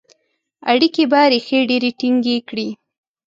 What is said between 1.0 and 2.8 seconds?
به ریښې ډیري ټینګي کړي.